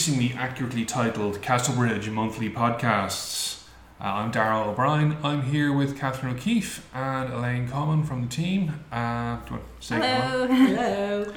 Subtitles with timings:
[0.00, 3.64] increasingly accurately titled Castlebridge Monthly Podcasts.
[4.00, 5.18] Uh, I'm Daragh O'Brien.
[5.22, 8.82] I'm here with Katherine O'Keefe and Elaine Common from the team.
[8.90, 10.46] Uh, do you want to say Hello.
[10.46, 11.34] Hello.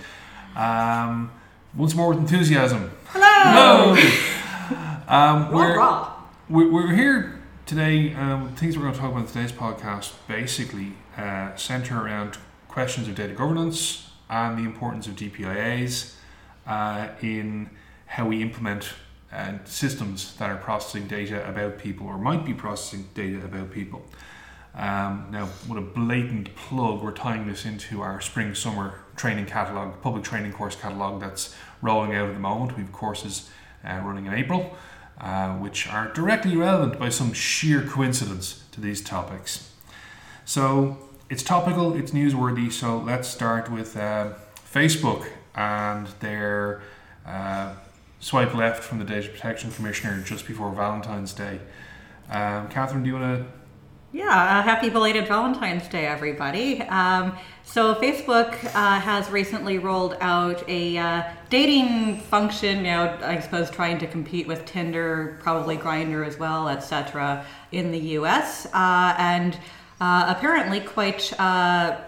[0.55, 1.31] Um,
[1.75, 2.91] once more with enthusiasm.
[3.07, 3.95] Hello.
[3.95, 5.03] Hello.
[5.09, 6.13] Um, we're, Rah,
[6.47, 8.13] we're, we're here today.
[8.13, 12.38] Um, things we're going to talk about in today's podcast basically uh, center around
[12.69, 16.13] questions of data governance and the importance of DPIAs
[16.66, 17.69] uh, in
[18.05, 18.93] how we implement
[19.31, 24.05] uh, systems that are processing data about people or might be processing data about people.
[24.75, 30.02] Um, now, what a blatant plug, we're tying this into our spring summer training catalogue,
[30.02, 32.75] public training course catalogue that's rolling out at the moment.
[32.75, 33.50] We have courses
[33.83, 34.75] uh, running in April,
[35.20, 39.72] uh, which are directly relevant by some sheer coincidence to these topics.
[40.45, 40.97] So
[41.30, 42.72] it's topical, it's newsworthy.
[42.72, 44.33] So let's start with uh,
[44.72, 46.81] Facebook and their
[47.27, 47.75] uh,
[48.23, 51.59] swipe left from the Data Protection Commissioner just before Valentine's Day.
[52.30, 53.45] Um, Katherine, do you want to
[54.13, 56.81] Yeah, uh, happy belated Valentine's Day, everybody.
[56.83, 63.41] Um, so, Facebook uh, has recently rolled out a uh, dating function, you know, I
[63.41, 68.67] suppose trying to compete with Tinder, probably Grindr as well, etc., in the US.
[68.67, 69.59] Uh, and
[69.99, 71.99] uh, apparently, quite uh,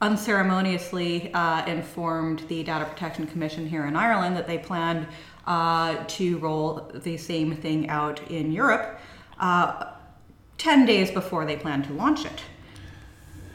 [0.00, 1.32] unceremoniously
[1.66, 5.08] informed the Data Protection Commission here in Ireland that they planned
[5.48, 9.00] uh, to roll the same thing out in Europe.
[9.40, 9.92] Uh,
[10.58, 12.42] 10 days before they plan to launch it.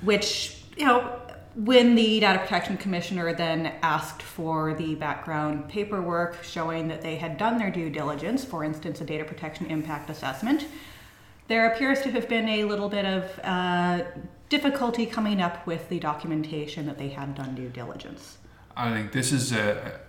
[0.02, 1.20] Which, you know,
[1.56, 7.38] when the Data Protection Commissioner then asked for the background paperwork showing that they had
[7.38, 10.66] done their due diligence, for instance, a data protection impact assessment,
[11.48, 14.04] there appears to have been a little bit of uh,
[14.50, 18.40] difficulty coming up with the documentation that they had done due diligence.
[18.76, 20.00] I think this is a,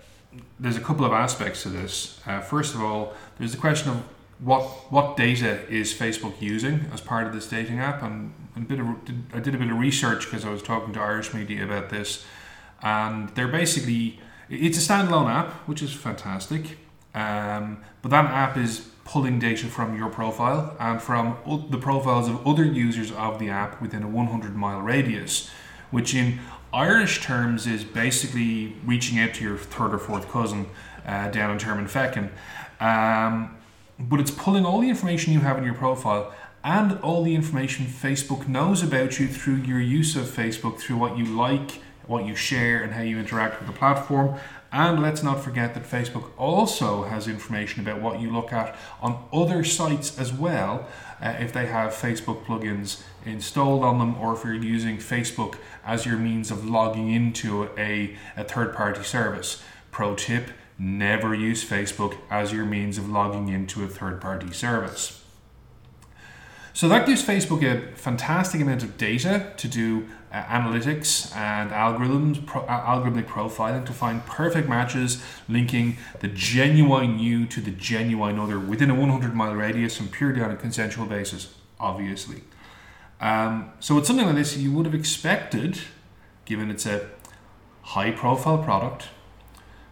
[0.59, 2.21] there's a couple of aspects to this.
[2.27, 4.03] Uh, first of all, there's the question of
[4.41, 8.81] what what data is Facebook using as part of this dating app, and a bit
[8.81, 8.87] of
[9.33, 12.25] I did a bit of research because I was talking to Irish media about this,
[12.83, 16.79] and they're basically it's a standalone app, which is fantastic.
[17.15, 21.37] Um, but that app is pulling data from your profile and from
[21.71, 25.51] the profiles of other users of the app within a 100 mile radius,
[25.91, 26.41] which in
[26.75, 30.67] Irish terms is basically reaching out to your third or fourth cousin
[31.07, 32.31] uh, down in Termonfeckin.
[32.81, 33.57] Um,
[33.99, 36.35] but it's pulling all the information you have in your profile
[36.65, 41.17] and all the information Facebook knows about you through your use of Facebook, through what
[41.17, 44.37] you like, what you share, and how you interact with the platform.
[44.75, 49.25] And let's not forget that Facebook also has information about what you look at on
[49.33, 50.89] other sites as well,
[51.23, 56.05] uh, if they have Facebook plugins installed on them, or if you're using Facebook as
[56.05, 59.63] your means of logging into a, a third party service.
[59.93, 65.23] Pro tip never use Facebook as your means of logging into a third party service.
[66.73, 70.09] So that gives Facebook a fantastic amount of data to do
[70.43, 77.47] analytics and algorithms, pro, uh, algorithmic profiling to find perfect matches, linking the genuine you
[77.47, 81.55] to the genuine other within a 100 mile radius and purely on a consensual basis,
[81.79, 82.43] obviously.
[83.21, 85.79] Um, so it's something like this you would have expected,
[86.45, 87.09] given it's a
[87.83, 89.09] high profile product,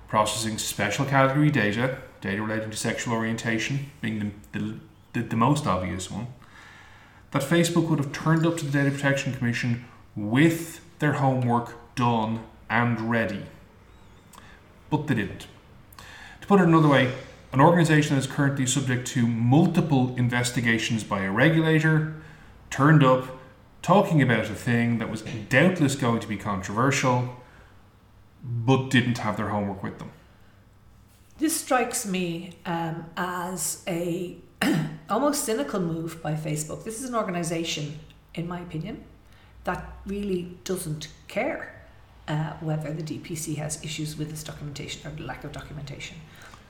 [0.08, 4.18] processing special category data, data relating to sexual orientation being
[4.52, 4.74] the, the,
[5.12, 6.26] the, the most obvious one
[7.32, 9.84] that Facebook would have turned up to the Data Protection Commission
[10.14, 13.44] with their homework done and ready.
[14.90, 15.46] But they didn't.
[16.40, 17.12] To put it another way,
[17.52, 22.14] an organisation that is currently subject to multiple investigations by a regulator
[22.70, 23.38] turned up
[23.82, 27.36] talking about a thing that was doubtless going to be controversial,
[28.42, 30.10] but didn't have their homework with them.
[31.38, 34.36] This strikes me um, as a
[35.10, 36.84] almost cynical move by Facebook.
[36.84, 37.98] This is an organization,
[38.34, 39.04] in my opinion,
[39.64, 41.82] that really doesn't care
[42.28, 46.16] uh, whether the DPC has issues with its documentation or lack of documentation.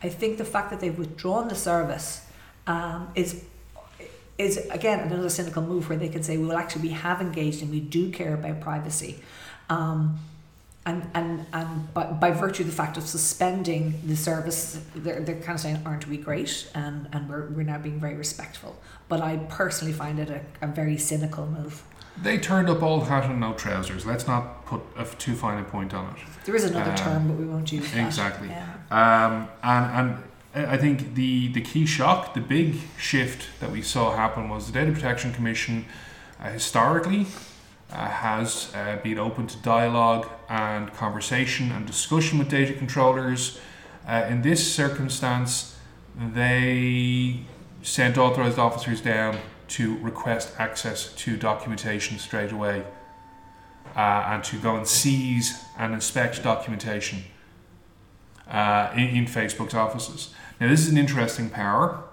[0.03, 2.27] I think the fact that they've withdrawn the service
[2.67, 3.45] um, is
[4.39, 7.71] is again another cynical move where they can say, well, actually, we have engaged and
[7.71, 9.21] we do care about privacy.
[9.69, 10.19] Um,
[10.85, 15.41] and and and by, by virtue of the fact of suspending the service, they're, they're
[15.41, 16.69] kind of saying, aren't we great?
[16.75, 18.77] And and we're, we're now being very respectful.
[19.09, 21.83] But I personally find it a, a very cynical move.
[22.21, 24.05] They turned up all hat and no trousers.
[24.05, 26.17] Let's not put a too fine a point on it.
[26.45, 28.07] There is another Um, term, but we won't use that.
[28.07, 28.49] Exactly.
[28.49, 28.67] Yeah.
[28.91, 30.19] Um, and
[30.55, 34.67] and I think the the key shock, the big shift that we saw happen was
[34.67, 35.87] the Data Protection Commission
[36.41, 37.27] uh, historically
[37.93, 43.59] uh, has uh, been open to dialogue and conversation and discussion with data controllers
[44.09, 45.77] Uh, in this circumstance,
[46.35, 47.37] they
[47.83, 49.37] sent authorized officers down
[49.73, 52.85] to request access to documentation straight away
[53.97, 57.25] uh, and to go and seize and inspect documentation
[58.49, 60.35] uh, in, in Facebook's offices.
[60.61, 62.05] Now, this is an interesting power.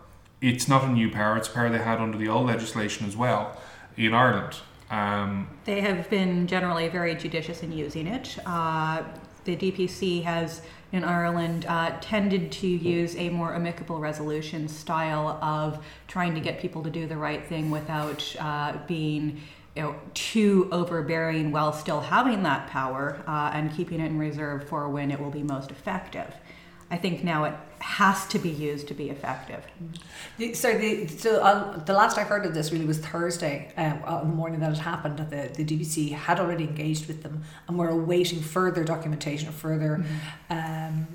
[0.42, 3.18] It's not a new power, it's a power they had under the old legislation as
[3.18, 3.58] well
[3.98, 4.56] in Ireland.
[4.90, 8.38] Um, They have been generally very judicious in using it.
[8.46, 9.04] Uh,
[9.44, 15.84] the DPC has, in Ireland, uh, tended to use a more amicable resolution style of
[16.08, 19.42] trying to get people to do the right thing without uh, being
[19.76, 24.68] you know, too overbearing while still having that power uh, and keeping it in reserve
[24.68, 26.34] for when it will be most effective.
[26.92, 29.64] I think now it has to be used to be effective.
[30.54, 34.36] Sorry, the, so uh, the last I heard of this really was Thursday, on the
[34.36, 35.18] morning that it happened.
[35.20, 40.04] That the, the DPC had already engaged with them and were awaiting further documentation, further
[40.50, 41.08] um,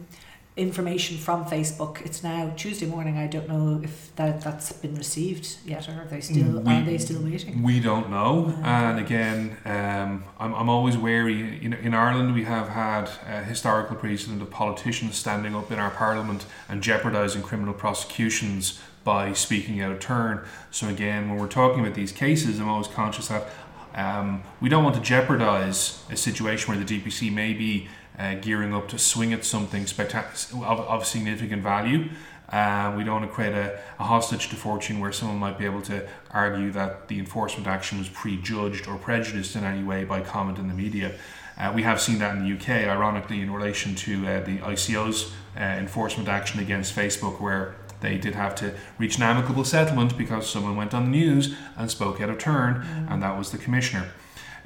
[0.57, 2.01] information from Facebook.
[2.07, 3.19] It's now Tuesday morning.
[3.19, 6.83] I don't know if that that's been received yet, or are they still We- are
[6.85, 7.63] they still waiting?
[7.63, 8.63] We don't know, Okay.
[8.63, 11.59] and again, um, I'm, I'm always wary.
[11.65, 15.91] In, in Ireland, we have had a historical precedent of politicians standing up in our
[15.91, 20.45] parliament and jeopardising criminal prosecutions by speaking out of turn.
[20.71, 23.49] So again, when we're talking about these cases, I'm always conscious that
[23.97, 28.75] um, we don't want to jeopardise a situation where the DPC may be uh, gearing
[28.75, 32.09] up to swing at something spectac- of, of significant value.
[32.49, 35.65] Uh, we don't want to create a, a hostage to fortune where someone might be
[35.65, 40.21] able to argue that the enforcement action was prejudged or prejudiced in any way by
[40.21, 41.13] comment in the media.
[41.57, 45.33] Uh, we have seen that in the UK, ironically, in relation to uh, the ICO's
[45.57, 50.49] uh, enforcement action against Facebook, where they did have to reach an amicable settlement because
[50.49, 54.09] someone went on the news and spoke out of turn, and that was the commissioner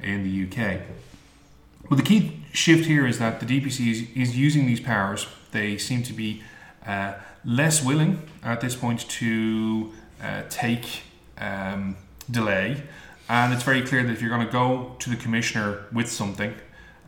[0.01, 0.81] in the UK.
[1.89, 5.27] But the key shift here is that the DPC is, is using these powers.
[5.51, 6.43] They seem to be
[6.85, 7.13] uh,
[7.43, 9.91] less willing at this point to
[10.21, 11.01] uh, take
[11.39, 11.97] um,
[12.29, 12.83] delay.
[13.27, 16.53] And it's very clear that if you're going to go to the commissioner with something,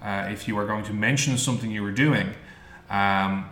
[0.02, 2.34] uh, if you are going to mention something you were doing,
[2.90, 3.50] um,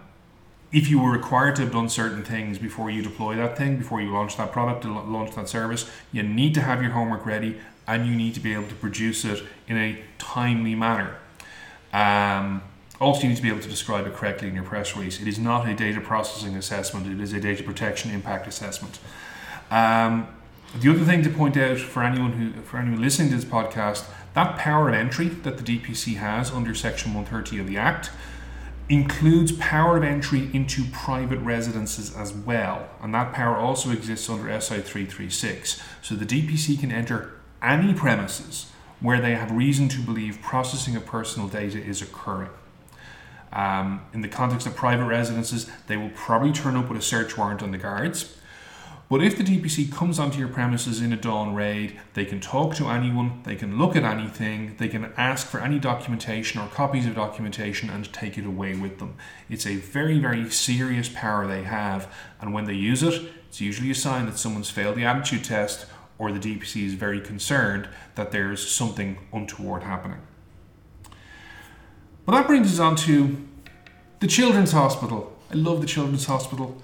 [0.71, 4.01] if you were required to have done certain things before you deploy that thing, before
[4.01, 8.05] you launch that product, launch that service, you need to have your homework ready and
[8.05, 11.15] you need to be able to produce it in a timely manner.
[11.91, 12.61] Um,
[13.01, 15.19] also, you need to be able to describe it correctly in your press release.
[15.19, 18.99] It is not a data processing assessment, it is a data protection impact assessment.
[19.71, 20.27] Um,
[20.79, 24.05] the other thing to point out for anyone who, for anyone listening to this podcast,
[24.35, 28.11] that power of entry that the DPC has under Section 130 of the Act
[28.87, 34.45] includes power of entry into private residences as well, and that power also exists under
[34.61, 35.81] SI 336.
[36.03, 41.05] So the DPC can enter any premises where they have reason to believe processing of
[41.05, 42.49] personal data is occurring.
[43.51, 47.37] Um, in the context of private residences, they will probably turn up with a search
[47.37, 48.35] warrant on the guards.
[49.09, 52.75] But if the DPC comes onto your premises in a dawn raid, they can talk
[52.75, 57.07] to anyone, they can look at anything, they can ask for any documentation or copies
[57.07, 59.15] of documentation and take it away with them.
[59.49, 63.89] It's a very, very serious power they have, and when they use it, it's usually
[63.89, 65.87] a sign that someone's failed the attitude test
[66.19, 70.19] or the DPC is very concerned that there's something untoward happening.
[72.25, 73.37] Well, that brings us on to
[74.19, 75.35] the Children's Hospital.
[75.49, 76.79] I love the Children's Hospital.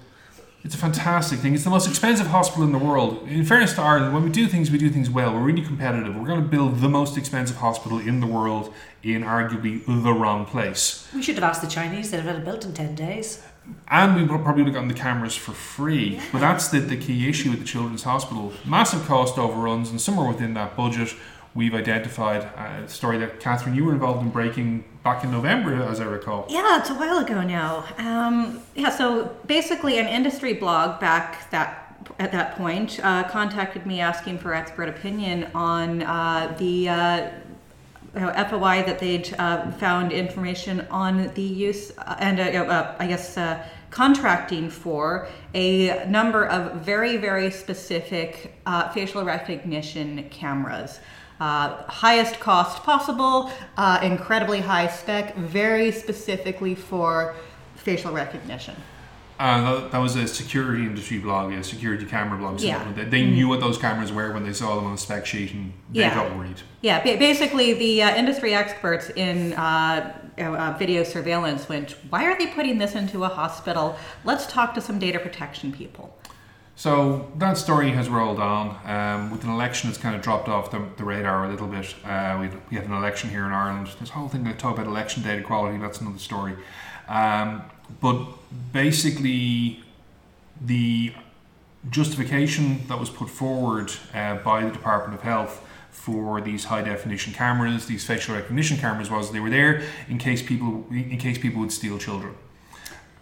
[0.64, 1.54] It's a fantastic thing.
[1.54, 3.28] It's the most expensive hospital in the world.
[3.28, 5.32] In fairness to Ireland, when we do things, we do things well.
[5.32, 6.16] We're really competitive.
[6.16, 8.74] We're going to build the most expensive hospital in the world
[9.04, 11.06] in arguably the wrong place.
[11.14, 12.10] We should have asked the Chinese.
[12.10, 13.44] They'd have had it built in ten days.
[13.88, 16.20] And we would probably would have gotten the cameras for free.
[16.32, 18.52] But that's the, the key issue with the Children's Hospital.
[18.64, 21.14] Massive cost overruns, and somewhere within that budget,
[21.54, 26.00] we've identified a story that, Katherine, you were involved in breaking back in November, as
[26.00, 26.46] I recall.
[26.48, 27.84] Yeah, it's a while ago now.
[27.98, 31.82] Um, yeah, so basically, an industry blog back that
[32.18, 37.30] at that point uh, contacted me asking for expert opinion on uh, the uh,
[38.16, 42.96] you know, FOI that they'd uh, found information on the use uh, and uh, uh,
[42.98, 51.00] I guess uh, contracting for a number of very very specific uh, facial recognition cameras.
[51.38, 53.50] Highest cost possible,
[54.02, 57.34] incredibly high spec, very specifically for
[57.74, 58.74] facial recognition.
[59.38, 62.58] And that, that was a security industry blog, a security camera blog.
[62.60, 62.90] So Yeah.
[62.94, 65.52] they, they knew what those cameras were when they saw them on the spec sheet
[65.52, 66.14] and they Yeah.
[66.14, 66.62] got worried.
[66.80, 72.38] Yeah, ba- basically, the uh, industry experts in uh, uh, video surveillance went, Why are
[72.38, 73.96] they putting this into a hospital?
[74.24, 76.16] Let's talk to some data protection people.
[76.78, 78.76] So that story has rolled on.
[78.84, 81.94] Um, with an election, it's kind of dropped off the, the radar a little bit.
[82.04, 83.88] Uh, we, we had an election here in Ireland.
[83.98, 86.54] This whole thing they talk about election data quality, that's another story.
[87.08, 87.62] Um,
[88.00, 88.26] but
[88.72, 89.82] basically,
[90.64, 91.12] the
[91.90, 97.32] justification that was put forward uh, by the Department of Health for these high definition
[97.32, 101.60] cameras, these facial recognition cameras, was they were there in case people in case people
[101.60, 102.34] would steal children.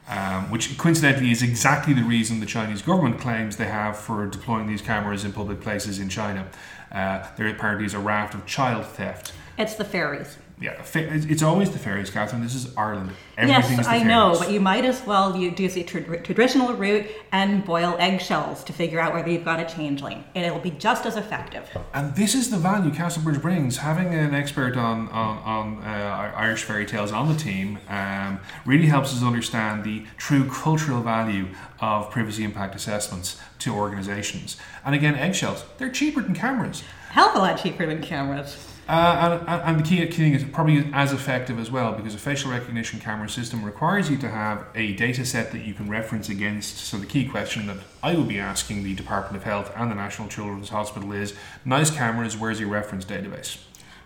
[0.07, 4.67] Um, which coincidentally is exactly the reason the Chinese government claims they have for deploying
[4.67, 6.47] these cameras in public places in China.
[6.93, 9.33] Uh, there apparently is a raft of child theft.
[9.57, 10.37] It's the fairies.
[10.61, 12.41] Yeah, it's always the fairies, Katherine.
[12.43, 13.11] This is Ireland.
[13.37, 17.07] Everything's yes, I know, but you might as well you do the tra- traditional route
[17.33, 20.23] and boil eggshells to figure out whether you've got a changeling.
[20.37, 21.69] and It'll be just as effective.
[21.93, 23.79] And this is the value Castlebridge brings.
[23.79, 28.87] Having an expert on on, on uh, Irish fairy tales on the team um, really
[28.87, 31.49] helps us understand the true cultural value
[31.81, 34.57] of privacy impact assessments to organisations.
[34.85, 36.85] And again, eggshells they're cheaper than cameras.
[37.11, 38.74] Hell of a lot cheaper than cameras.
[38.87, 42.51] Uh, and, and, the key, thing is probably as effective as well because a facial
[42.51, 46.77] recognition camera system requires you to have a data set that you can reference against.
[46.77, 49.95] So, the key question that I will be asking the Department of Health and the
[49.95, 53.59] National Children's Hospital is nice cameras, where's your reference database?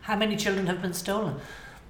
[0.02, 1.40] How many children have been stolen?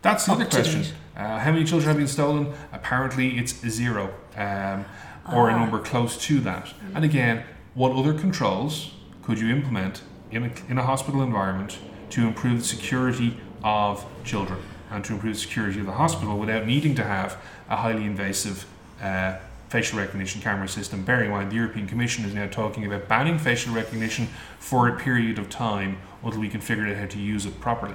[0.01, 0.85] That's the other question.
[1.17, 2.55] Uh, how many children have been stolen?
[2.73, 4.85] Apparently, it's zero um,
[5.31, 5.59] or a ah.
[5.59, 6.73] number close to that.
[6.95, 8.93] And again, what other controls
[9.23, 11.79] could you implement in a, in a hospital environment?
[12.11, 14.61] To improve the security of children
[14.91, 17.37] and to improve the security of the hospital without needing to have
[17.69, 18.67] a highly invasive
[19.03, 19.37] uh,
[19.69, 21.05] facial recognition camera system.
[21.05, 24.99] Bearing in mind, the European Commission is now talking about banning facial recognition for a
[24.99, 27.95] period of time until we can figure out how to use it properly.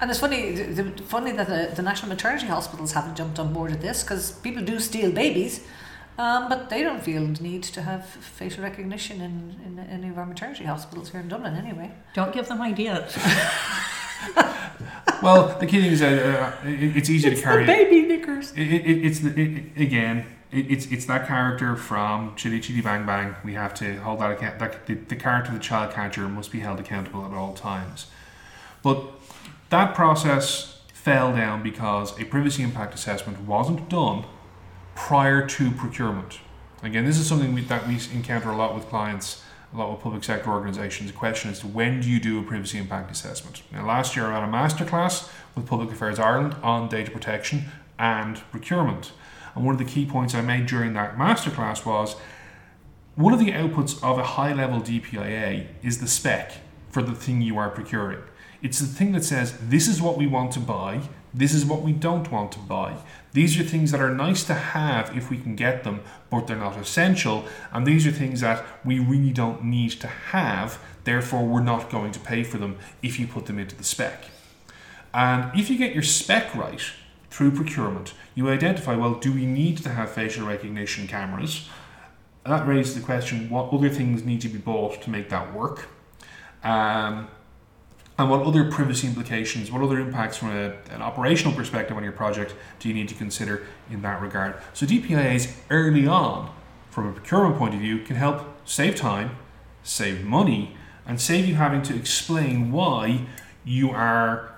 [0.00, 3.52] And it's funny, the, the, funny that the, the national maternity hospitals haven't jumped on
[3.52, 5.64] board with this because people do steal babies.
[6.18, 10.18] Um, but they don't feel the need to have facial recognition in, in any of
[10.18, 11.90] our maternity hospitals here in Dublin, anyway.
[12.12, 13.16] Don't give them ideas.
[15.22, 17.64] well, the key thing is that uh, it, it's easy it's to carry.
[17.64, 18.52] The baby knickers.
[18.52, 19.30] It, it, it's the,
[19.76, 20.26] again.
[20.50, 23.34] it's it's that character from Chitty Chitty Bang Bang.
[23.42, 24.58] We have to hold that account.
[24.58, 28.06] That the, the character, the child catcher, must be held accountable at all times.
[28.82, 29.02] But
[29.70, 34.24] that process fell down because a privacy impact assessment wasn't done
[34.94, 36.38] prior to procurement.
[36.82, 40.00] Again, this is something we, that we encounter a lot with clients, a lot with
[40.00, 41.10] public sector organisations.
[41.10, 43.62] The question is when do you do a privacy impact assessment?
[43.72, 47.64] Now, last year I ran a masterclass with Public Affairs Ireland on data protection
[47.98, 49.12] and procurement.
[49.54, 52.16] And one of the key points I made during that masterclass was
[53.14, 56.52] one of the outputs of a high level DPIA is the spec
[56.90, 58.22] for the thing you are procuring.
[58.62, 61.02] It's the thing that says, this is what we want to buy,
[61.34, 62.96] this is what we don't want to buy.
[63.32, 66.56] These are things that are nice to have if we can get them, but they're
[66.56, 67.44] not essential.
[67.72, 72.12] And these are things that we really don't need to have, therefore, we're not going
[72.12, 74.26] to pay for them if you put them into the spec.
[75.14, 76.82] And if you get your spec right
[77.30, 81.68] through procurement, you identify well, do we need to have facial recognition cameras?
[82.44, 85.88] That raises the question what other things need to be bought to make that work?
[86.64, 87.28] Um,
[88.18, 92.12] and what other privacy implications, what other impacts from a, an operational perspective on your
[92.12, 94.56] project do you need to consider in that regard?
[94.74, 96.54] So DPIAs early on,
[96.90, 99.36] from a procurement point of view, can help save time,
[99.82, 100.76] save money,
[101.06, 103.26] and save you having to explain why
[103.64, 104.54] you are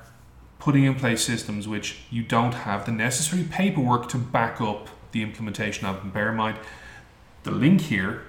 [0.58, 5.22] putting in place systems which you don't have the necessary paperwork to back up the
[5.22, 6.02] implementation of.
[6.02, 6.58] And bear in mind,
[7.44, 8.22] the link here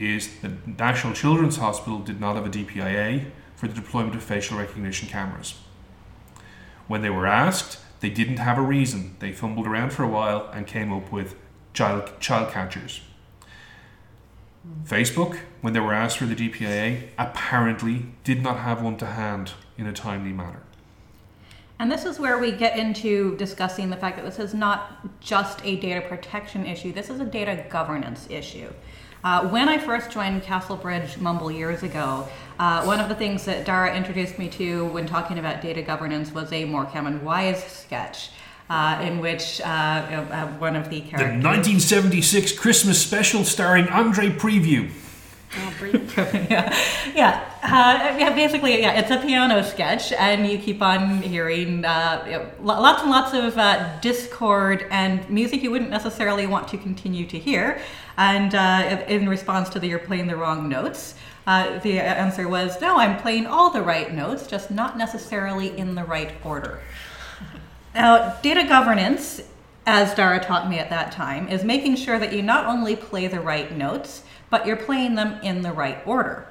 [0.00, 4.58] is the National Children's Hospital did not have a DPIA for the deployment of facial
[4.58, 5.54] recognition cameras.
[6.88, 9.16] When they were asked, they didn't have a reason.
[9.18, 11.36] They fumbled around for a while and came up with
[11.74, 13.02] child, child catchers.
[14.84, 19.52] Facebook, when they were asked for the DPIA, apparently did not have one to hand
[19.76, 20.62] in a timely manner.
[21.78, 25.64] And this is where we get into discussing the fact that this is not just
[25.64, 28.70] a data protection issue, this is a data governance issue.
[29.22, 32.26] Uh, when I first joined Castlebridge Mumble years ago,
[32.58, 36.32] uh, one of the things that Daragh introduced me to when talking about data governance
[36.32, 38.30] was a Morecambe and Wise sketch.
[38.68, 41.42] Uh, in which uh, uh, one of the characters.
[41.42, 44.92] The 1976 Christmas special starring André Previn.
[46.50, 46.76] Yeah,
[47.14, 47.44] yeah.
[47.62, 48.34] Uh, yeah.
[48.34, 53.34] Basically, yeah, it's a piano sketch, and you keep on hearing uh, lots and lots
[53.34, 57.80] of uh, discord and music you wouldn't necessarily want to continue to hear.
[58.16, 61.14] And uh, in response to the "you're playing the wrong notes,"
[61.46, 65.94] uh, the answer was, "No, I'm playing all the right notes, just not necessarily in
[65.94, 66.80] the right order."
[67.92, 69.42] Now, data governance,
[69.90, 73.26] as Daragh taught me at that time, is making sure that you not only play
[73.26, 76.46] the right notes but you're playing them in the right order.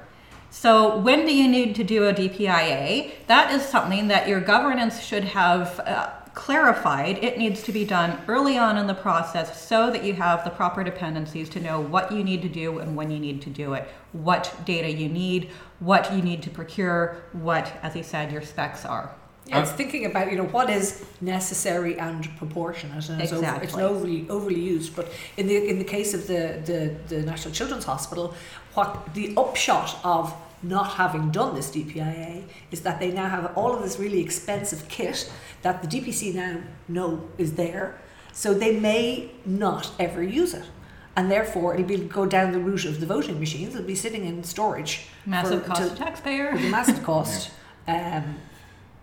[0.50, 3.12] So, when do you need to do a DPIA?
[3.28, 8.18] That is something that your governance should have uh, clarified, it needs to be done
[8.28, 12.12] early on in the process so that you have the proper dependencies to know what
[12.12, 15.50] you need to do and when you need to do it, what data you need,
[15.78, 19.14] what you need to procure, what, as he said, your specs are.
[19.50, 23.62] Yeah, it's thinking about you know what is necessary and proportionate, and it's, over, it's
[23.64, 23.82] Exactly.
[23.82, 24.94] overly overly used.
[24.94, 28.34] But in the in the case of the, the the National Children's Hospital,
[28.74, 33.74] what the upshot of not having done this DPIA is that they now have all
[33.74, 35.30] of this really expensive kit
[35.62, 37.98] that the DPC now know is there,
[38.32, 40.64] so they may not ever use it.
[41.16, 43.74] And therefore, it'll be go down the route of the voting machines.
[43.74, 45.08] It'll be sitting in storage.
[45.26, 46.54] Massive for- cost to- to taxpayer.
[46.70, 47.50] massive cost.
[47.88, 48.36] Um,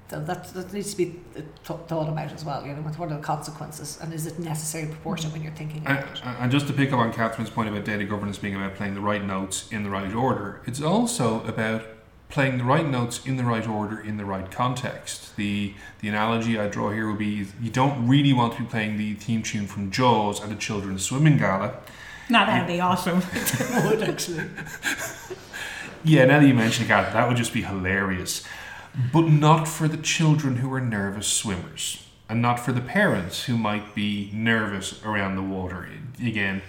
[0.10, 2.66] so that, that needs to be uh, th- thought about as well.
[2.66, 6.00] You know, what are the consequences, and is it necessary proportion when you're thinking And,
[6.00, 6.22] about it?
[6.26, 9.02] and just to pick up on Katherine's point about data governance being about playing the
[9.02, 11.84] right notes in the right order, it's also about
[12.30, 15.36] playing the right notes in the right order in the right context.
[15.38, 18.98] The the analogy I draw here would be you don't really want to be playing
[18.98, 21.74] the theme tune from Jaws at a children's swimming gala.
[22.30, 23.22] Now that'd be awesome.
[23.86, 24.44] would actually.
[26.04, 28.44] Yeah, now that you mention it, Gath, that would just be hilarious.
[29.14, 33.58] But not for the children who are nervous swimmers, and not for the parents who
[33.58, 35.88] might be nervous around the water.
[36.20, 36.62] Again,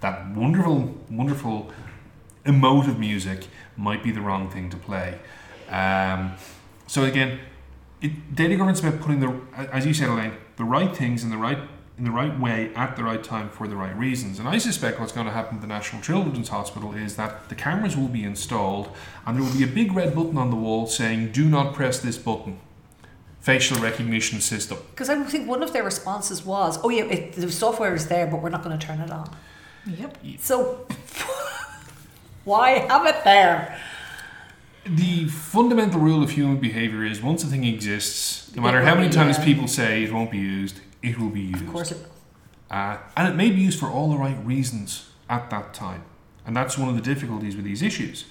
[0.00, 1.72] that wonderful, wonderful
[2.44, 3.46] emotive music
[3.76, 5.18] might be the wrong thing to play.
[5.68, 6.34] Um,
[6.86, 7.40] so again,
[8.00, 11.36] it, data governance about putting the, as you said, Elaine, the right things in the
[11.36, 11.58] right
[12.02, 14.40] in the right way at the right time for the right reasons.
[14.40, 17.54] And I suspect what's going to happen at the National Children's Hospital is that the
[17.54, 18.88] cameras will be installed,
[19.24, 22.00] and there will be a big red button on the wall saying, "Do not press
[22.00, 22.58] this button."
[23.40, 24.78] Facial recognition system.
[24.90, 28.26] Because I think one of their responses was, "Oh yeah, it, the software is there,
[28.26, 29.30] but we're not going to turn it on."
[29.86, 30.18] yep.
[30.40, 30.84] So
[32.44, 33.80] why have it there?
[34.84, 39.08] The fundamental rule of human behavior is once a thing exists, no matter how many
[39.08, 39.44] times yeah.
[39.44, 41.62] people say it won't be used, it will be used.
[41.62, 41.98] Of course, it,
[42.70, 46.02] Uh, and it may be used for all the right reasons at that time.
[46.44, 48.24] And that's one of the difficulties with these issues,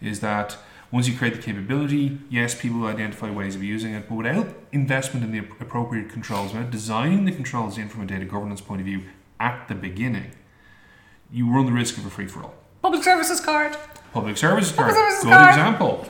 [0.00, 0.56] is that
[0.90, 4.48] once you create the capability, yes, people will identify ways of using it, but without
[4.72, 8.80] investment in the appropriate controls, without designing the controls in from a data governance point
[8.80, 9.02] of view
[9.38, 10.32] at the beginning,
[11.30, 12.54] you run the risk of a free for all.
[12.82, 13.76] public services card.
[14.12, 15.48] Public services card, Public services good card.
[15.48, 16.08] example.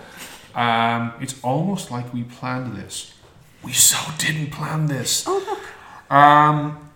[0.55, 3.15] Um, it's almost like we planned this.
[3.63, 5.25] We so didn't plan this.
[5.27, 6.91] Oh look, Um,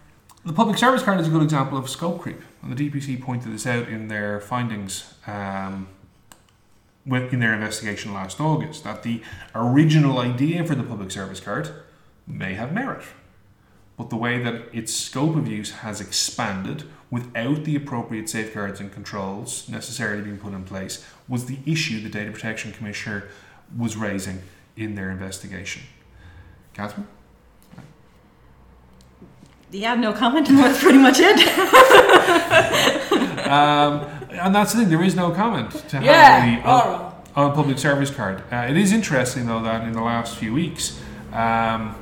[0.45, 3.53] the public service card is a good example of scope creep, and the DPC pointed
[3.53, 5.89] this out in their findings um,
[7.07, 8.83] in their investigation last August.
[8.85, 9.23] That the
[9.55, 11.71] original idea for the public service card
[12.27, 13.05] may have merit,
[13.97, 18.93] but the way that its scope of use has expanded without the appropriate safeguards and
[18.93, 23.29] controls necessarily being put in place was the issue the Data Protection Commissioner
[23.77, 24.43] was raising
[24.77, 25.83] in their investigation.
[26.75, 27.07] Katherine?
[29.71, 31.49] Yeah, no comment, and that's pretty much it.
[33.49, 34.91] um, and that's the thing.
[34.91, 38.43] There is no comment to have yeah, really on, on public service card.
[38.53, 41.01] Uh, it is interesting though that in the last few weeks,
[41.33, 41.97] um,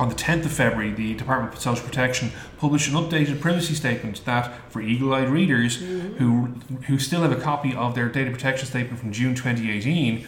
[0.00, 4.24] on the 10th of February, the Department of Social Protection published an updated privacy statement
[4.24, 6.16] that, for eagle-eyed readers mm-hmm.
[6.16, 6.46] who
[6.86, 10.26] who still have a copy of their data protection statement from June 2018,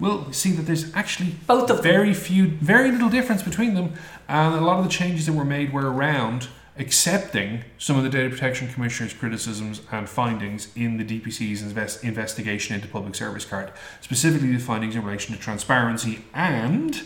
[0.00, 1.82] will see that there's actually Both of them.
[1.82, 3.92] very few, very little difference between them,
[4.28, 8.10] and a lot of the changes that were made were around accepting some of the
[8.10, 13.72] Data Protection Commissioner's criticisms and findings in the DPC's invest- investigation into public service card,
[14.00, 17.02] specifically the findings in relation to transparency and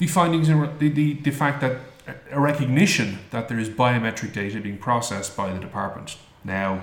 [0.00, 1.76] the findings and the, the, the fact that
[2.32, 6.16] a recognition that there is biometric data being processed by the department.
[6.42, 6.82] Now,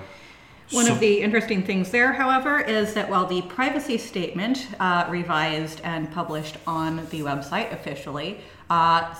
[0.70, 5.06] One so- of the interesting things there, however, is that while the privacy statement uh,
[5.10, 9.14] revised and published on the website officially, uh,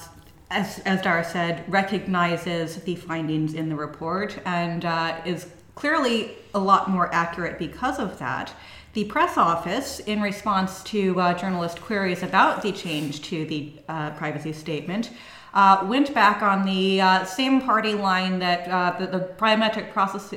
[0.51, 6.59] as, as Daragh said, recognizes the findings in the report and uh, is clearly a
[6.59, 8.55] lot more accurate because of that.
[8.99, 14.11] The press office, in response to uh, journalist queries about the change to the uh,
[14.11, 15.13] privacy statement,
[15.55, 20.35] uh, went back on the uh, same party line that uh, the, the biometric process,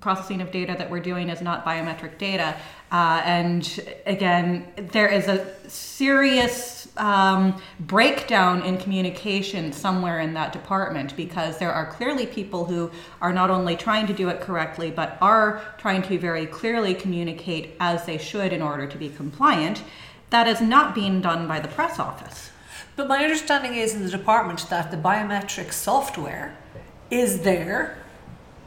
[0.00, 2.56] processing of data that we're doing is not biometric data.
[2.90, 11.16] Uh, and again, there is a serious um, breakdown in communication somewhere in that department
[11.16, 15.16] because there are clearly people who are not only trying to do it correctly, but
[15.20, 19.82] are trying to very clearly communicate as they should in order to be compliant.
[20.28, 22.50] That is not being done by the press office.
[22.96, 26.56] But my understanding is in the department that the biometric software
[27.10, 27.98] is there,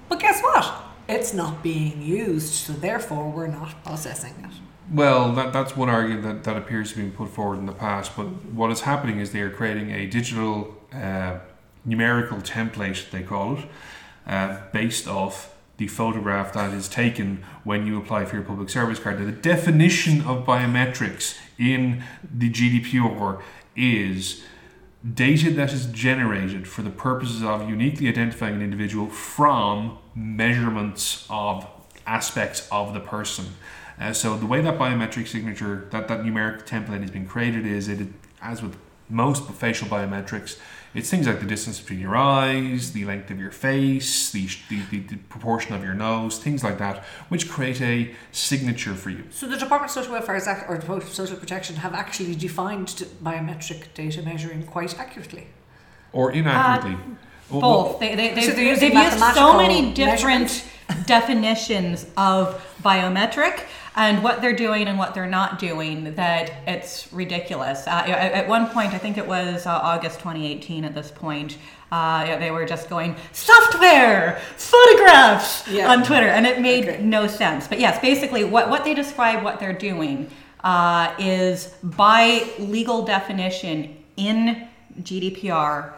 [0.10, 0.74] but guess what?
[1.08, 4.73] It's not being used, so therefore we're not processing it.
[4.94, 8.16] Well, that, that's one argument that, that appears to be put forward in the past.
[8.16, 11.40] But what is happening is they are creating a digital uh,
[11.84, 13.66] numerical template, they call it,
[14.28, 19.00] uh, based off the photograph that is taken when you apply for your public service
[19.00, 19.20] card.
[19.20, 23.42] Now, the definition of biometrics in the GDPR
[23.76, 24.44] is
[25.12, 31.68] data that is generated for the purposes of uniquely identifying an individual from measurements of
[32.06, 33.46] aspects of the person.
[34.00, 37.88] Uh, so the way that biometric signature, that, that numeric template has been created is
[37.88, 38.08] it,
[38.42, 38.76] as with
[39.10, 40.58] most facial biometrics,
[40.94, 44.82] it's things like the distance between your eyes, the length of your face, the, the,
[44.92, 49.24] the, the proportion of your nose, things like that, which create a signature for you.
[49.32, 52.36] So the Department of Social Welfare is act- or Department of Social Protection have actually
[52.36, 52.88] defined
[53.24, 55.48] biometric data measuring quite accurately.
[56.12, 57.00] Or inaccurately.
[57.50, 58.00] Well, well, Both.
[58.00, 60.64] They, they, they, So they're they've used so many different
[61.06, 67.86] definitions of biometric and what they're doing and what they're not doing that it's ridiculous.
[67.88, 71.58] Uh, at, at one point, I think it was uh, August 2018 at this point,
[71.92, 75.92] uh, they were just going software, photographs Yeah.
[75.92, 77.04] on Twitter, and it made Okay.
[77.04, 77.68] no sense.
[77.68, 80.30] But yes, basically, what, what they describe what they're doing
[80.64, 84.68] uh, is by legal definition in
[85.02, 85.94] GDPR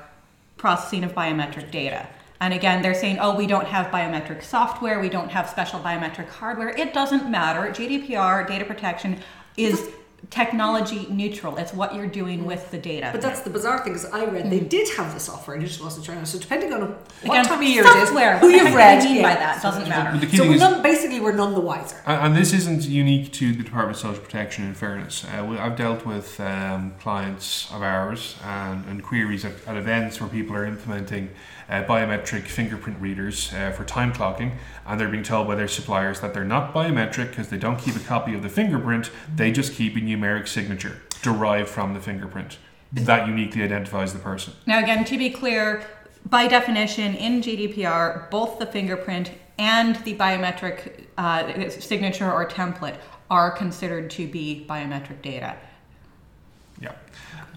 [0.57, 2.07] processing of biometric data.
[2.41, 6.27] And again, they're saying, oh, we don't have biometric software, we don't have special biometric
[6.27, 6.69] hardware.
[6.69, 7.71] It doesn't matter.
[7.71, 9.21] GDPR, data protection,
[9.57, 9.89] is
[10.29, 11.57] technology neutral.
[11.57, 13.09] It's what you're doing with the data.
[13.11, 15.67] But that's the bizarre thing is I read they did have the software, and it
[15.67, 16.23] just wasn't trying.
[16.25, 19.03] So depending on what Again, time of year software, it is, who what you've read,
[19.03, 19.21] mean yeah.
[19.21, 19.61] by that?
[19.61, 20.11] Doesn't matter.
[20.11, 22.01] But the key So thing we're is, none, basically we're none the wiser.
[22.05, 25.25] And and this isn't unique to the Department of Social Protection, in fairness.
[25.25, 30.19] Uh, we- I've dealt with um, clients of ours and, and queries at, at events
[30.19, 31.29] where people are implementing
[31.69, 34.53] uh, biometric fingerprint readers uh, for time clocking,
[34.85, 37.95] and they're being told by their suppliers that they're not biometric because they don't keep
[37.95, 42.57] a copy of the fingerprint, they just keep a numeric signature derived from the fingerprint
[42.93, 44.53] that uniquely identifies the person.
[44.65, 45.85] Now, again, to be clear,
[46.29, 52.97] by definition in GDPR, both the fingerprint and the biometric uh, signature or template
[53.29, 55.55] are considered to be biometric data.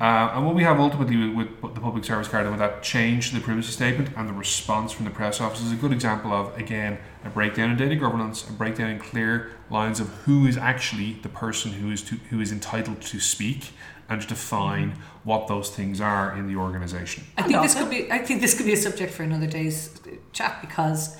[0.00, 0.28] Yeah.
[0.30, 2.82] Uh, and what we have ultimately with, with the public service card and with that
[2.82, 5.92] change to the privacy statement and the response from the press office is a good
[5.92, 10.46] example of, again, a breakdown in data governance, a breakdown in clear lines of who
[10.46, 13.70] is actually the person who is to, who is entitled to speak
[14.08, 17.24] and to define what those things are in the organization.
[17.36, 18.10] I think this could be.
[18.10, 20.00] I think this could be a subject for another day's
[20.32, 21.16] chat because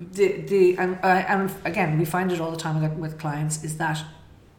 [0.00, 3.62] the the and, uh, and again we find it all the time with, with clients
[3.64, 4.02] is that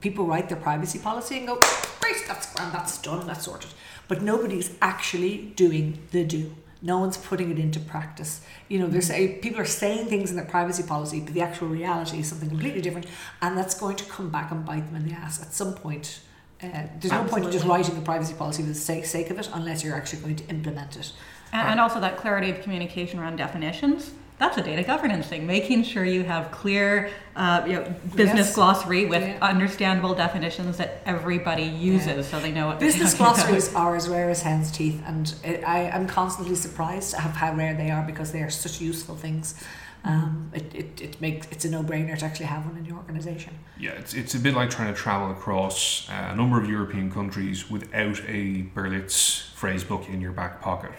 [0.04, 1.58] people write their privacy policy and go
[2.02, 3.72] great that's grand that's done that's sorted.
[4.10, 6.54] But nobody's actually doing the do.
[6.82, 8.42] No one's putting it into practice.
[8.68, 11.70] You know there's a people are saying things in their privacy policy but the actual
[11.70, 13.08] reality is something completely different
[13.42, 16.20] and that's going to come back and bite them in the ass at some point.
[16.62, 19.40] Uh, there's no point in just writing a privacy policy for the sake, sake of
[19.40, 21.12] it unless you're actually going to implement it.
[21.52, 24.12] And, and also that clarity of communication around definitions.
[24.44, 28.56] That's a data governance thing, making sure you have clear uh, you know, business Yes.
[28.56, 29.38] glossary with Yeah.
[29.42, 33.36] understandable definitions that everybody uses so they know what Business talking about.
[33.38, 37.54] glossaries are as rare as hen's teeth, and it, I am constantly surprised at how
[37.56, 39.56] rare they are because they are such useful things.
[40.04, 42.98] Um, it, it, it makes it's a no brainer to actually have one in your
[42.98, 43.54] organisation.
[43.80, 47.10] Yeah, it's, it's a bit like trying to travel across uh, a number of European
[47.10, 50.92] countries without a Berlitz phrase book in your back pocket.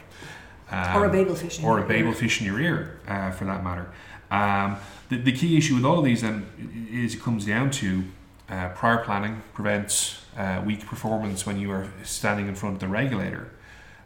[0.75, 1.59] Um, or a Babel fish.
[1.59, 2.15] in or a your Babel ear.
[2.15, 3.91] fish in your ear, uh, for that matter.
[4.31, 4.77] Um,
[5.09, 6.47] the, the key issue with all of these then
[6.91, 8.05] is it comes down to
[8.49, 12.89] uh, prior planning prevents uh, weak performance when you are standing in front of the
[12.89, 13.51] regulator.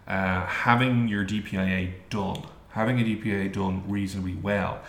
[0.07, 4.81] Uh, having your DPIA done, having a DPIA done reasonably well.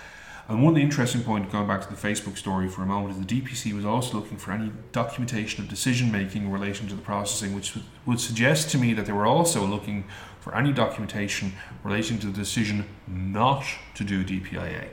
[0.49, 3.41] And one interesting points, going back to the Facebook story for a moment, is the
[3.41, 7.53] DPC was also looking for any documentation of decision making in relation to the processing,
[7.53, 10.05] which would- suggest to me that they were also looking
[10.39, 14.89] for any documentation relating to the decision not to do DPIA,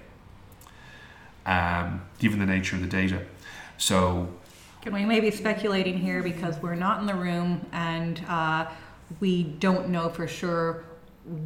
[1.47, 3.23] um, given the nature of the data.
[3.79, 4.29] So,
[4.83, 8.67] Can we maybe speculating here because we're not in the room and uh,
[9.21, 10.85] we don't know for sure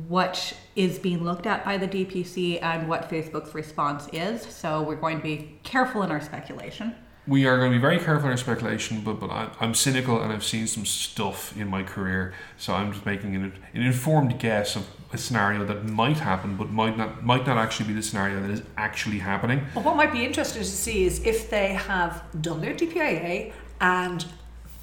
[0.09, 4.43] what is being looked at by the DPC and what Facebook's response is.
[4.43, 6.95] So we're going to be careful in our speculation.
[7.27, 10.21] we are going to be very careful in our speculation, but, but I'm, I'm cynical
[10.21, 14.39] and I've seen some stuff in my career, so I'm just making an, an informed
[14.39, 18.03] guess of a scenario that might happen, but might not might not actually be the
[18.03, 19.65] scenario that is actually happening.
[19.75, 24.25] But what might be interesting to see is if they have done their DPIA and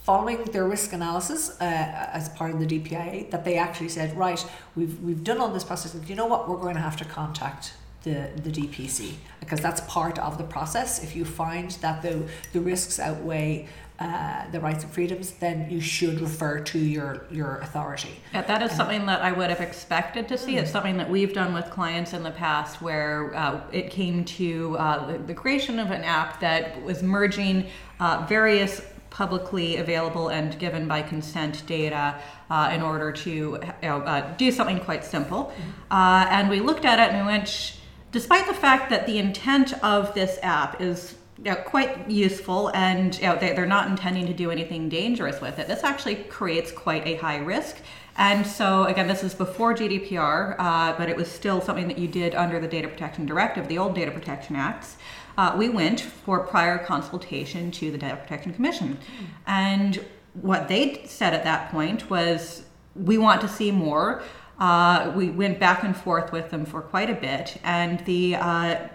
[0.08, 1.66] following their risk analysis uh,
[2.14, 4.42] as part of the DPIA, that they actually said, right,
[4.74, 5.94] we've we've done all this process.
[6.08, 6.48] You know what?
[6.48, 11.04] We're going to have to contact the, the DPC because that's part of the process.
[11.04, 13.68] If you find that the, the risks outweigh
[14.00, 18.22] uh, the rights and freedoms, then you should refer to your, your authority.
[18.34, 20.58] Yeah, that is something that I would have expected to see.
[20.58, 24.78] It's something that we've done with clients in the past where uh, it came to
[24.78, 27.66] uh, the, the, creation of an app that was merging
[28.00, 32.16] uh, various publicly available and given by consent data
[32.50, 35.46] uh, in order to you know, uh, do something quite simple.
[35.46, 35.94] Mm-hmm.
[36.34, 37.78] and we looked at it and we went,
[38.12, 43.16] despite the fact that the intent of this app is you know, quite useful and
[43.20, 45.68] you know, they, they're not intending to do anything dangerous with it.
[45.68, 47.78] This actually creates quite a high risk.
[48.18, 52.08] And so, again, this is before GDPR, uh, but it was still something that you
[52.08, 54.98] did under the Data Protection Directive, the old Data Protection Acts.
[55.38, 58.98] Uh, we went for prior consultation to the Data Protection Commission.
[59.46, 62.64] And what they said at that point was,
[62.96, 64.24] we want to see more.
[64.60, 68.88] Uh, we went back and forth with them for quite a bit, and the uh,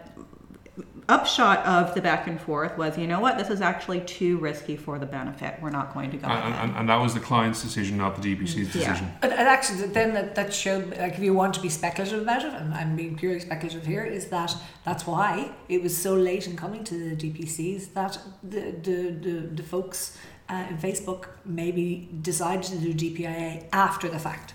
[1.08, 4.76] upshot of the back and forth was, you know what, this is actually too risky
[4.76, 5.58] for the benefit.
[5.60, 6.28] We're not going to go.
[6.28, 8.88] And, and, and that was the client's decision, not the DPC's Yeah.
[8.92, 9.12] decision.
[9.22, 12.44] And, and actually, then that, that showed, like, if you want to be speculative about
[12.44, 16.46] it, and I'm being purely speculative here, is that that's why it was so late
[16.46, 22.08] in coming to the DPCs that the, the, the, the folks uh, in Facebook maybe
[22.22, 24.54] decided to do DPIA after the fact.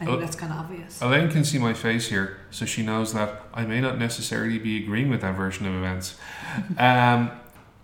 [0.00, 1.00] I think that's kind of obvious.
[1.00, 4.82] Elaine can see my face here, so she knows that I may not necessarily be
[4.82, 6.16] agreeing with that version of events.
[6.78, 7.30] um,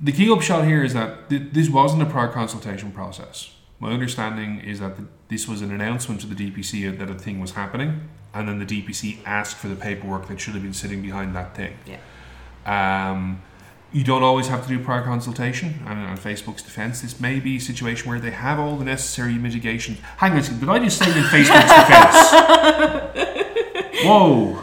[0.00, 3.54] the key upshot here is that th- this wasn't a prior consultation process.
[3.78, 7.40] My understanding is that th- this was an announcement to the DPC that a thing
[7.40, 11.02] was happening, and then the DPC asked for the paperwork that should have been sitting
[11.02, 11.76] behind that thing.
[11.86, 11.98] Yeah.
[13.10, 13.42] Um,
[13.92, 17.56] you don't always have to do prior consultation, and on Facebook's defence, this may be
[17.56, 19.96] a situation where they have all the necessary mitigation.
[20.18, 21.72] Hang on a second, did I just say in Facebook's
[23.10, 24.04] defence?
[24.04, 24.62] Whoa!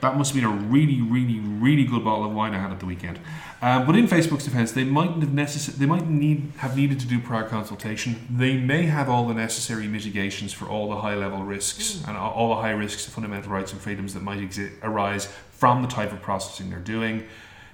[0.00, 2.80] That must have been a really, really, really good bottle of wine I had at
[2.80, 3.20] the weekend.
[3.62, 7.06] Um, but in Facebook's defence, they mightn't have necess- They might need have needed to
[7.06, 8.26] do prior consultation.
[8.28, 12.32] They may have all the necessary mitigations for all the high level risks and all-
[12.32, 15.88] all the high risks of fundamental rights and freedoms that might exi- arise from the
[15.88, 17.24] type of processing they're doing.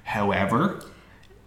[0.08, 0.82] However,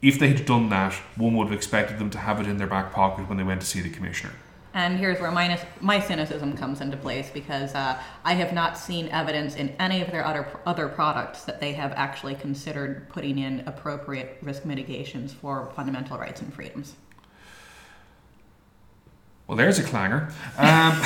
[0.04, 2.67] if they had done that, one would have expected them to have it in their
[2.67, 4.34] back pocket when they went to see the commissioner.
[4.76, 9.10] And here's where my, my cynicism comes into place because uh, I have not seen
[9.10, 13.62] evidence in any of their other, other products that they have actually considered putting in
[13.65, 16.93] appropriate risk mitigations for fundamental rights and freedoms.
[19.47, 20.32] Well, there's a clanger.
[20.60, 21.02] Um,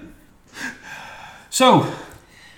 [1.50, 1.94] so,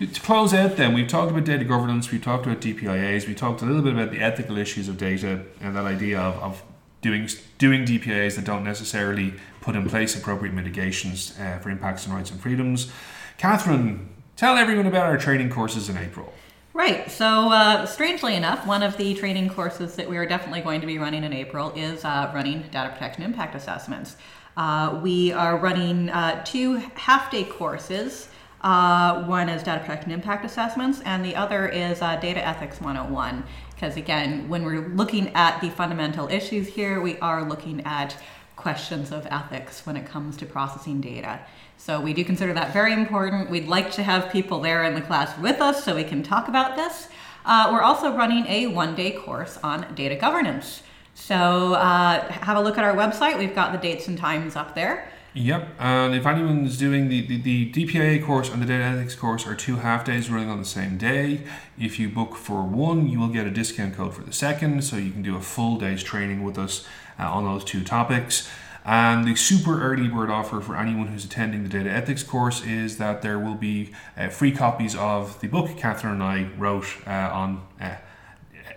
[0.07, 3.63] to close out, then, we've talked about data governance, we've talked about DPIAs, we talked
[3.63, 6.63] a little bit about the ethical issues of data and that idea of, of
[7.03, 12.15] doing doing DPIAs that don't necessarily put in place appropriate mitigations uh, for impacts on
[12.15, 12.91] rights and freedoms.
[13.37, 16.33] Katherine, tell everyone about our training courses in April.
[16.73, 17.11] Right.
[17.11, 20.87] So, uh, strangely enough, one of the training courses that we are definitely going to
[20.87, 24.17] be running in April is uh, running data protection impact assessments.
[24.57, 28.29] Uh, we are running uh, two half day courses.
[28.61, 33.45] Uh, one is data protection impact assessments, and the other is uh, data ethics 101.
[33.75, 38.17] Because again, when we're looking at the fundamental issues here, we are looking at
[38.57, 41.41] questions of ethics when it comes to processing data.
[41.79, 43.49] So we do consider that very important.
[43.49, 46.49] We'd like to have people there in the class with us so we can talk
[46.49, 47.09] about this.
[47.47, 50.83] Uh, we're also running a one day course on data governance.
[51.15, 53.39] So uh, have a look at our website.
[53.39, 55.11] We've got the dates and times up there.
[55.33, 59.47] Yep, and if anyone's doing the, the, the DPIA course and the data ethics course
[59.47, 61.43] are two half days running on the same day.
[61.79, 64.97] If you book for one, you will get a discount code for the second, so
[64.97, 66.85] you can do a full day's training with us
[67.17, 68.51] uh, on those two topics.
[68.85, 72.99] And the super early bird offer for anyone who's attending the data ethics course is
[72.99, 77.11] that there will be uh, free copies of the book Katherine and I wrote uh,
[77.11, 77.97] on uh,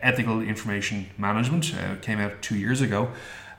[0.03, 1.73] ethical information management.
[1.73, 3.11] Uh, it came out two years ago.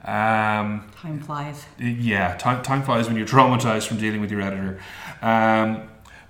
[0.04, 1.64] Um, Time flies.
[1.78, 4.78] yeah, time, time flies when you're traumatized from dealing with your editor.
[5.22, 5.88] Um,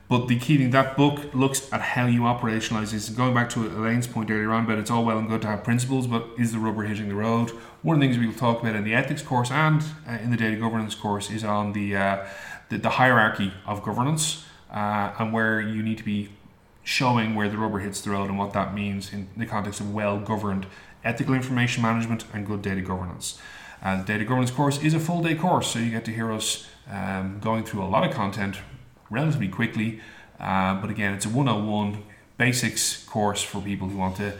[0.08, 3.08] but the key thing, that book looks at how you operationalize this.
[3.08, 5.48] And going back to Elaine's point earlier on about it's all well and good to
[5.48, 7.50] have principles, but is the rubber hitting the road?
[7.82, 10.30] One of the things we will talk about in the ethics course and uh, in
[10.30, 12.26] the data governance course is on the, uh,
[12.68, 16.28] the, the hierarchy of governance uh, and where you need to be
[16.84, 19.92] showing where the rubber hits the road and what that means in the context of
[19.92, 20.66] well governed
[21.02, 23.40] ethical information management and good data governance.
[23.84, 26.32] Uh, the data governance course is a full day course, so you get to hear
[26.32, 28.56] us um, going through a lot of content
[29.10, 30.00] relatively quickly.
[30.40, 32.02] Uh, but again, it's a 101
[32.38, 34.32] basics course for people who want to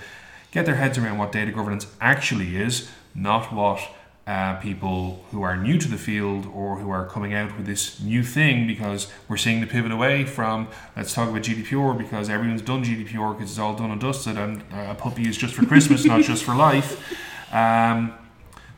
[0.50, 3.80] get their heads around what data governance actually is, not what
[4.26, 8.00] uh, people who are new to the field or who are coming out with this
[8.00, 12.62] new thing because we're seeing the pivot away from let's talk about GDPR because everyone's
[12.62, 15.66] done GDPR because it's all done and dusted and uh, a puppy is just for
[15.66, 16.98] Christmas, not just for life.
[17.52, 18.14] Um,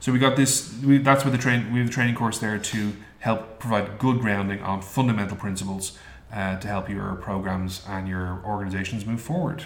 [0.07, 0.73] so we got this.
[0.85, 1.73] We, that's what the train.
[1.73, 5.99] We have a training course there to help provide good grounding on fundamental principles
[6.33, 9.65] uh, to help your programs and your organizations move forward.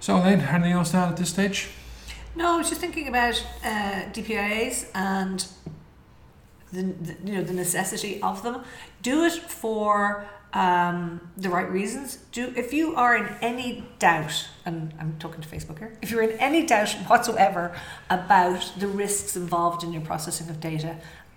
[0.00, 1.68] So, Elaine, anything else to add at this stage?
[2.34, 5.46] No, I was just thinking about uh, DPIAs and
[6.72, 8.64] the, the you know the necessity of them.
[9.00, 12.16] Do it for um, the right reasons.
[12.32, 15.96] Do if you are in any doubt, and I'm talking to Facebook here.
[16.02, 17.74] If you're in any doubt whatsoever
[18.08, 20.96] about the risks involved in your processing of data,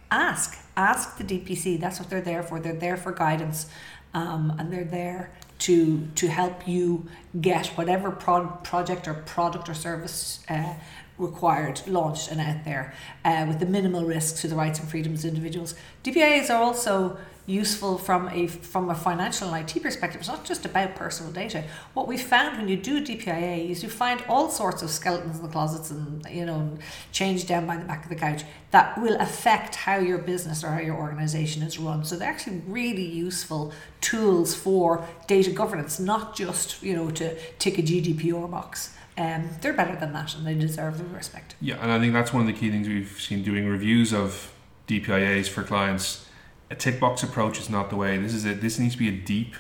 [0.10, 1.80] ask ask the DPC.
[1.80, 2.60] That's what they're there for.
[2.60, 3.68] They're there for guidance,
[4.14, 7.08] um, and they're there to to help you
[7.40, 10.74] get whatever pro- project or product or service uh,
[11.18, 15.24] required launched and out there uh, with the minimal risk to the rights and freedoms
[15.24, 15.76] of individuals.
[16.04, 20.22] DPIAs are also useful from a from a financial and IT perspective.
[20.22, 21.64] It's not just about personal data.
[21.94, 25.44] What we found when you do DPIA is you find all sorts of skeletons in
[25.44, 26.78] the closets and you know
[27.12, 30.70] change down by the back of the couch that will affect how your business or
[30.70, 32.06] how your organization is run.
[32.06, 37.78] So they're actually really useful tools for data governance, not just you know to tick
[37.78, 38.96] a GDPR box.
[39.16, 41.56] Um, they're better than that and they deserve the respect.
[41.62, 44.52] Yeah, and I think that's one of the key things we've seen doing reviews of
[44.88, 46.26] DPIAs for clients
[46.74, 48.18] a tick box approach is not the way.
[48.18, 48.60] This is it.
[48.60, 49.54] This needs to be a deep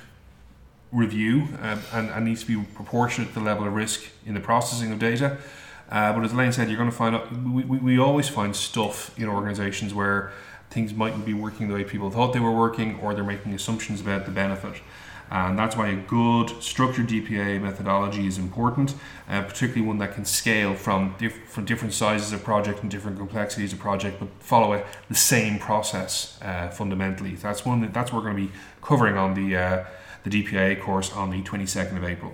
[0.91, 4.39] review um, and, and needs to be proportionate to the level of risk in the
[4.39, 5.37] processing of data.
[5.91, 9.17] Uh, but as Elaine said, you're going to find we, we, we always find stuff
[9.19, 10.31] in organizations where
[10.71, 14.01] things mightn't be working the way people thought they were working, or they're making assumptions
[14.01, 14.81] about the benefit.
[15.31, 18.95] And that's why a good structured DPA methodology is important,
[19.27, 21.15] uh, particularly one that can scale from,
[21.47, 25.57] from different sizes of project and different complexities of project, but follow a, the same
[25.59, 27.35] process uh, fundamentally.
[27.35, 27.81] That's one.
[27.81, 29.85] That, that's what we're going to be covering on the uh,
[30.23, 32.33] the DPA course on the 22nd of April.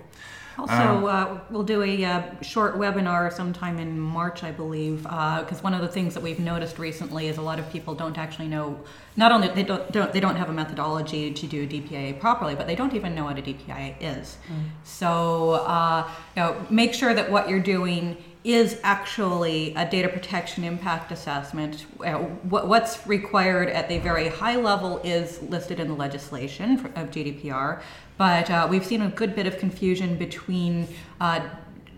[0.60, 5.58] Also, um, uh, we'll do a uh, short webinar sometime in March, I believe, because
[5.58, 8.18] uh, one of the things that we've noticed recently is a lot of people don't
[8.18, 8.78] actually know.
[9.16, 12.66] Not only they don't, don't they don't have a methodology to do DPIA properly, but
[12.66, 14.36] they don't even know what a DPIA is.
[14.48, 14.68] Mm.
[14.84, 20.64] So, uh, you know, make sure that what you're doing is actually a data protection
[20.64, 21.84] impact assessment.
[22.04, 22.14] Uh,
[22.48, 27.82] what's required at the very high level is listed in the legislation of GDPR,
[28.16, 30.88] but uh, we've seen a good bit of confusion between
[31.20, 31.40] uh,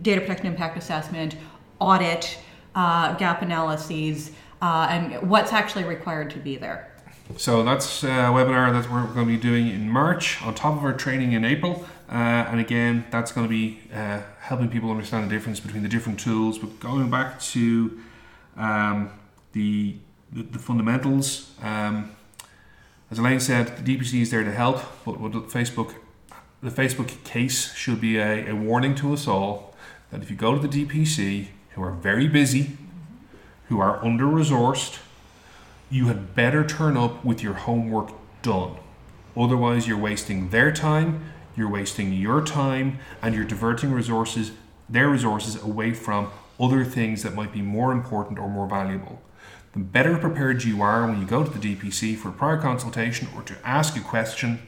[0.02, 1.37] data protection impact assessment,
[1.78, 2.38] audit,
[2.74, 6.88] uh, gap analyses, uh, and what's actually required to be there.
[7.37, 10.85] So that's a webinar that we're going to be doing in March on top of
[10.85, 11.87] our training in April.
[12.12, 15.88] Uh, and again, that's going to be uh, helping people understand the difference between the
[15.88, 16.59] different tools.
[16.59, 17.98] But going back to
[18.55, 19.11] um,
[19.53, 19.96] the,
[20.31, 22.14] the, the fundamentals, um,
[23.11, 24.83] as Elaine said, the DPC is there to help.
[25.07, 25.94] But what Facebook,
[26.62, 29.75] the Facebook case should be a, a warning to us all
[30.11, 32.77] that if you go to the DPC, who are very busy,
[33.70, 34.98] who are under resourced,
[35.90, 38.11] you had better turn up with your homework
[38.42, 38.77] done.
[39.35, 44.53] Otherwise, you're wasting their time you're wasting your time and you're diverting resources,
[44.88, 49.21] their resources, away from other things that might be more important or more valuable.
[49.73, 53.29] The better prepared you are when you go to the DPC for a prior consultation
[53.35, 54.61] or to ask a question,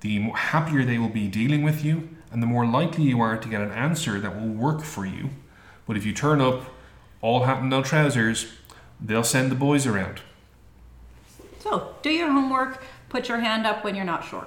[0.00, 3.48] the happier they will be dealing with you and the more likely you are to
[3.48, 5.30] get an answer that will work for you.
[5.86, 6.62] But if you turn up
[7.20, 8.52] all hat and no trousers,
[9.00, 10.22] they'll send the boys around.
[11.60, 14.46] So, do your homework, put your hand up when you're not sure.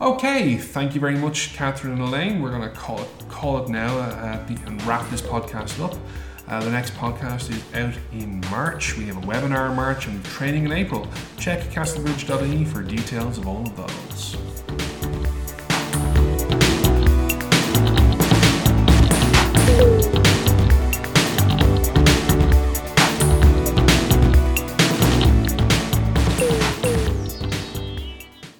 [0.00, 2.42] Okay, thank you very much, Katherine and Elaine.
[2.42, 5.96] We're going to call it call it now uh, and wrap this podcast up.
[6.48, 8.96] Uh, the next podcast is out in March.
[8.98, 11.06] We have a webinar in March and training in April.
[11.38, 14.53] Check castlebridge.ie for details of all of those.